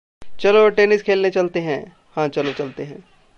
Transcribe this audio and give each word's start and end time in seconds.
"चलो 0.39 0.69
टेनिस 0.69 1.03
खेलने 1.03 1.29
चलतें 1.29 1.61
हैं।" 1.61 1.95
"हाँ, 2.11 2.27
चलो 2.27 2.53
चलतें 2.53 2.85
हैं" 2.85 3.03